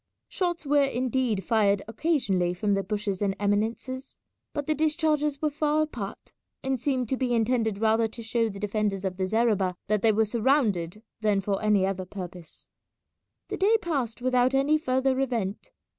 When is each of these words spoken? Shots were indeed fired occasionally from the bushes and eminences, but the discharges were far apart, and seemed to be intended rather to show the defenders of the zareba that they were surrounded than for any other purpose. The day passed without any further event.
Shots 0.29 0.65
were 0.65 0.81
indeed 0.83 1.43
fired 1.43 1.83
occasionally 1.87 2.55
from 2.55 2.73
the 2.73 2.81
bushes 2.81 3.21
and 3.21 3.35
eminences, 3.39 4.17
but 4.51 4.65
the 4.65 4.73
discharges 4.73 5.39
were 5.43 5.51
far 5.51 5.83
apart, 5.83 6.33
and 6.63 6.79
seemed 6.79 7.07
to 7.09 7.17
be 7.17 7.35
intended 7.35 7.77
rather 7.77 8.07
to 8.07 8.23
show 8.23 8.49
the 8.49 8.59
defenders 8.59 9.05
of 9.05 9.17
the 9.17 9.27
zareba 9.27 9.75
that 9.85 10.01
they 10.01 10.11
were 10.11 10.25
surrounded 10.25 11.03
than 11.19 11.39
for 11.39 11.61
any 11.61 11.85
other 11.85 12.05
purpose. 12.05 12.67
The 13.49 13.57
day 13.57 13.77
passed 13.79 14.23
without 14.23 14.55
any 14.55 14.79
further 14.79 15.19
event. 15.21 15.69